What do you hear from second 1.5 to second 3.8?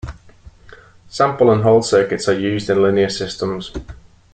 and hold circuits are used in linear systems.